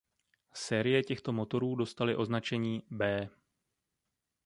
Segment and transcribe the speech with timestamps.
[0.53, 3.29] Série těchto motorů dostaly označení „B“.